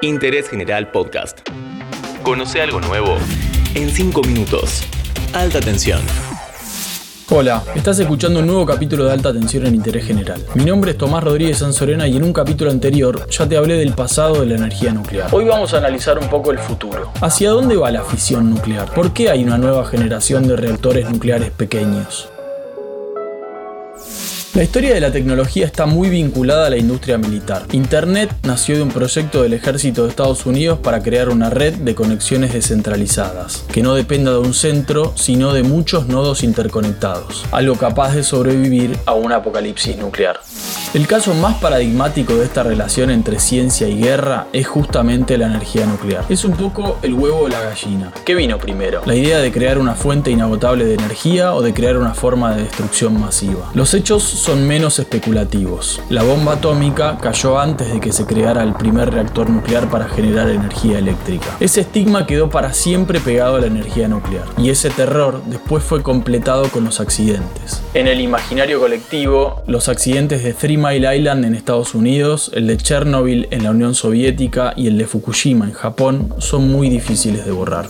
[0.00, 1.40] Interés General Podcast.
[2.22, 3.16] Conoce algo nuevo
[3.74, 4.84] en 5 minutos.
[5.32, 6.00] Alta tensión.
[7.30, 10.40] Hola, estás escuchando un nuevo capítulo de Alta Tensión en Interés General.
[10.54, 13.92] Mi nombre es Tomás Rodríguez Sanzorena y en un capítulo anterior ya te hablé del
[13.92, 15.34] pasado de la energía nuclear.
[15.34, 17.10] Hoy vamos a analizar un poco el futuro.
[17.20, 18.94] ¿Hacia dónde va la fisión nuclear?
[18.94, 22.30] ¿Por qué hay una nueva generación de reactores nucleares pequeños?
[24.58, 27.62] La historia de la tecnología está muy vinculada a la industria militar.
[27.70, 31.94] Internet nació de un proyecto del ejército de Estados Unidos para crear una red de
[31.94, 38.16] conexiones descentralizadas, que no dependa de un centro, sino de muchos nodos interconectados, algo capaz
[38.16, 40.40] de sobrevivir a un apocalipsis nuclear.
[40.94, 45.84] El caso más paradigmático de esta relación entre ciencia y guerra es justamente la energía
[45.84, 46.24] nuclear.
[46.28, 48.12] Es un poco el huevo o la gallina.
[48.24, 49.02] ¿Qué vino primero?
[49.04, 52.62] ¿La idea de crear una fuente inagotable de energía o de crear una forma de
[52.62, 53.70] destrucción masiva?
[53.74, 56.00] Los hechos son menos especulativos.
[56.08, 60.48] La bomba atómica cayó antes de que se creara el primer reactor nuclear para generar
[60.48, 61.56] energía eléctrica.
[61.60, 66.02] Ese estigma quedó para siempre pegado a la energía nuclear, y ese terror después fue
[66.02, 67.82] completado con los accidentes.
[67.94, 72.76] En el imaginario colectivo, los accidentes de Three Mile Island en Estados Unidos, el de
[72.76, 77.52] Chernobyl en la Unión Soviética y el de Fukushima en Japón son muy difíciles de
[77.52, 77.88] borrar.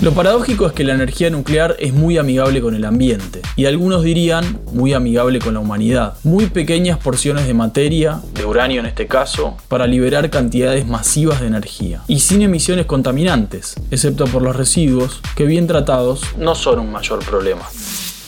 [0.00, 4.02] Lo paradójico es que la energía nuclear es muy amigable con el ambiente, y algunos
[4.02, 6.14] dirían muy amigable con la humanidad.
[6.24, 11.46] Muy pequeñas porciones de materia, de uranio en este caso, para liberar cantidades masivas de
[11.46, 16.90] energía, y sin emisiones contaminantes, excepto por los residuos, que bien tratados no son un
[16.90, 17.62] mayor problema.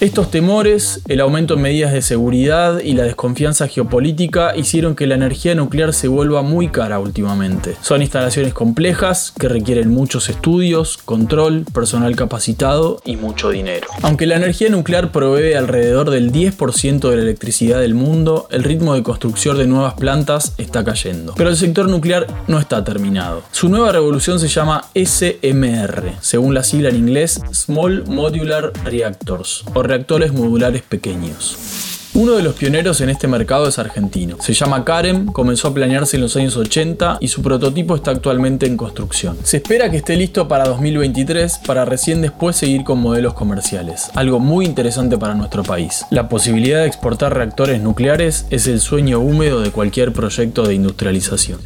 [0.00, 5.14] Estos temores, el aumento en medidas de seguridad y la desconfianza geopolítica hicieron que la
[5.14, 7.76] energía nuclear se vuelva muy cara últimamente.
[7.80, 13.86] Son instalaciones complejas que requieren muchos estudios, control, personal capacitado y mucho dinero.
[14.02, 18.94] Aunque la energía nuclear provee alrededor del 10% de la electricidad del mundo, el ritmo
[18.94, 21.34] de construcción de nuevas plantas está cayendo.
[21.36, 23.42] Pero el sector nuclear no está terminado.
[23.52, 30.32] Su nueva revolución se llama SMR, según la sigla en inglés Small Modular Reactors, reactores
[30.32, 31.84] modulares pequeños.
[32.16, 34.36] Uno de los pioneros en este mercado es argentino.
[34.40, 38.66] Se llama Karem, comenzó a planearse en los años 80 y su prototipo está actualmente
[38.66, 39.36] en construcción.
[39.42, 44.38] Se espera que esté listo para 2023 para recién después seguir con modelos comerciales, algo
[44.38, 46.06] muy interesante para nuestro país.
[46.10, 51.58] La posibilidad de exportar reactores nucleares es el sueño húmedo de cualquier proyecto de industrialización.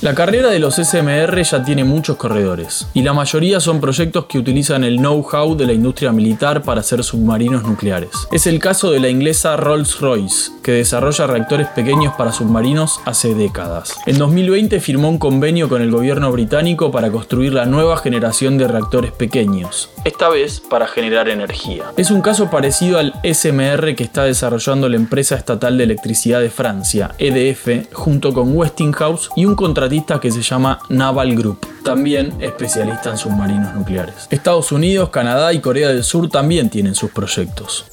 [0.00, 4.38] La carrera de los SMR ya tiene muchos corredores, y la mayoría son proyectos que
[4.38, 8.10] utilizan el know-how de la industria militar para hacer submarinos nucleares.
[8.30, 13.96] Es el caso de la inglesa Rolls-Royce, que desarrolla reactores pequeños para submarinos hace décadas.
[14.06, 18.68] En 2020 firmó un convenio con el gobierno británico para construir la nueva generación de
[18.68, 21.86] reactores pequeños, esta vez para generar energía.
[21.96, 26.50] Es un caso parecido al SMR que está desarrollando la empresa estatal de electricidad de
[26.50, 29.87] Francia, EDF, junto con Westinghouse y un contrato
[30.20, 34.26] que se llama Naval Group, también especialista en submarinos nucleares.
[34.28, 37.86] Estados Unidos, Canadá y Corea del Sur también tienen sus proyectos.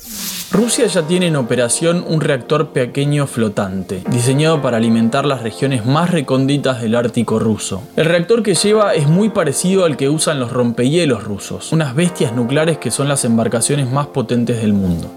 [0.52, 6.12] Rusia ya tiene en operación un reactor pequeño flotante, diseñado para alimentar las regiones más
[6.12, 7.84] recónditas del Ártico ruso.
[7.96, 12.34] El reactor que lleva es muy parecido al que usan los rompehielos rusos, unas bestias
[12.34, 15.10] nucleares que son las embarcaciones más potentes del mundo.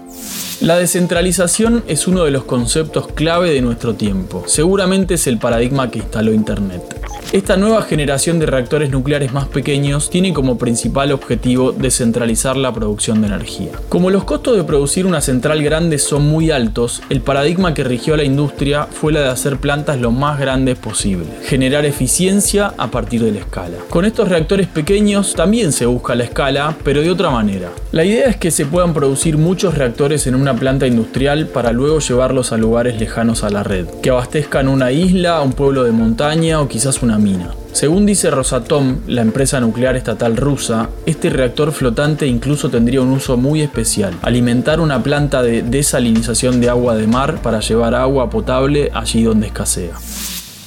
[0.61, 4.43] La descentralización es uno de los conceptos clave de nuestro tiempo.
[4.47, 6.98] Seguramente es el paradigma que instaló Internet.
[7.31, 13.21] Esta nueva generación de reactores nucleares más pequeños tiene como principal objetivo descentralizar la producción
[13.21, 13.71] de energía.
[13.87, 18.15] Como los costos de producir una central grande son muy altos, el paradigma que rigió
[18.15, 22.87] a la industria fue la de hacer plantas lo más grandes posible, generar eficiencia a
[22.87, 23.77] partir de la escala.
[23.89, 27.69] Con estos reactores pequeños también se busca la escala, pero de otra manera.
[27.91, 31.99] La idea es que se puedan producir muchos reactores en una planta industrial para luego
[31.99, 36.59] llevarlos a lugares lejanos a la red, que abastezcan una isla, un pueblo de montaña
[36.61, 37.51] o quizás una mina.
[37.71, 43.37] Según dice Rosatom, la empresa nuclear estatal rusa, este reactor flotante incluso tendría un uso
[43.37, 48.91] muy especial, alimentar una planta de desalinización de agua de mar para llevar agua potable
[48.93, 49.93] allí donde escasea.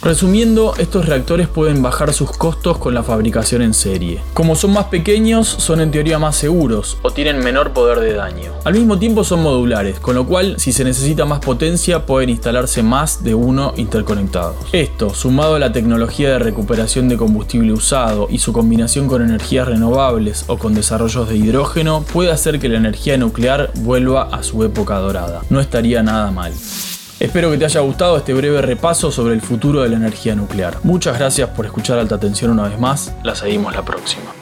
[0.02, 4.20] Resumiendo, estos reactores pueden bajar sus costos con la fabricación en serie.
[4.34, 8.51] Como son más pequeños, son en teoría más seguros o tienen menor poder de daño.
[8.64, 12.84] Al mismo tiempo son modulares, con lo cual si se necesita más potencia pueden instalarse
[12.84, 14.54] más de uno interconectados.
[14.72, 19.66] Esto, sumado a la tecnología de recuperación de combustible usado y su combinación con energías
[19.66, 24.62] renovables o con desarrollos de hidrógeno, puede hacer que la energía nuclear vuelva a su
[24.62, 25.40] época dorada.
[25.50, 26.52] No estaría nada mal.
[27.18, 30.78] Espero que te haya gustado este breve repaso sobre el futuro de la energía nuclear.
[30.84, 33.12] Muchas gracias por escuchar Alta Tensión una vez más.
[33.24, 34.41] La seguimos la próxima.